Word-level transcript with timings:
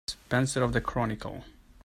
Spencer 0.07 0.63
of 0.63 0.73
the 0.73 0.81
Chronicle. 0.81 1.45